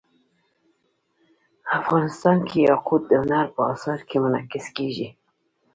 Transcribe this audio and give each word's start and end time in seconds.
افغانستان 1.79 2.37
کې 2.49 2.57
یاقوت 2.69 3.01
د 3.07 3.11
هنر 3.23 3.45
په 3.55 3.61
اثار 3.73 3.99
کې 4.09 4.17
منعکس 4.23 4.65
کېږي. 4.77 5.07